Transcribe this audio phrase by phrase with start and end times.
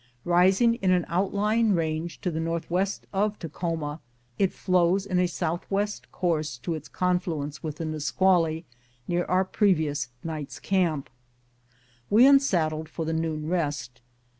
[0.25, 3.99] Ris ing in an outlying range to the northwest of Takhoma,
[4.39, 8.65] it flows in a southwest course to its confluence with the Nisqually
[9.07, 11.07] near our previous night's camp.
[12.09, 14.01] We un saddled for the noon rest.